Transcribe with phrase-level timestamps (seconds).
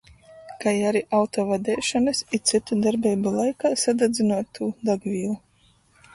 [0.61, 5.39] Kai ari auto vadeišonys i cytu darbeibu laikā sadadzynuotū dagvīlu.